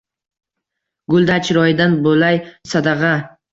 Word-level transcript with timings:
Gulday 1.13 1.43
chiroyidan 1.49 1.95
bo’lay 2.09 2.43
sadag’a 2.75 3.15